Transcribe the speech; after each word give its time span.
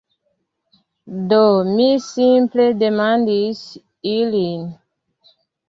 Do, 1.33 1.39
mi 1.73 1.85
simple 2.07 2.67
demandis 2.81 3.63
ilin 4.17 4.69